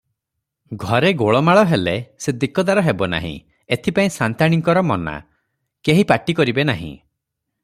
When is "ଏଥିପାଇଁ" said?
3.77-4.15